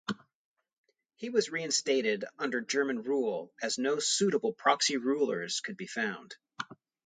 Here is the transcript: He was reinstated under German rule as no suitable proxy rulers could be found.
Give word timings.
He 1.17 1.29
was 1.29 1.51
reinstated 1.51 2.25
under 2.39 2.59
German 2.61 3.03
rule 3.03 3.53
as 3.61 3.77
no 3.77 3.99
suitable 3.99 4.51
proxy 4.51 4.97
rulers 4.97 5.59
could 5.59 5.77
be 5.77 5.85
found. 5.85 6.35